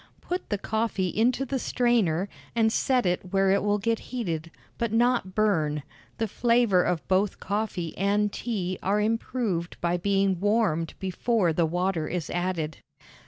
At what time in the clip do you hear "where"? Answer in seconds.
3.31-3.51